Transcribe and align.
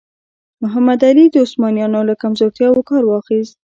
محمد 0.63 0.99
علي 1.09 1.25
د 1.31 1.35
عثمانیانو 1.45 1.99
له 2.09 2.13
کمزورتیاوو 2.21 2.87
کار 2.89 3.03
واخیست. 3.07 3.55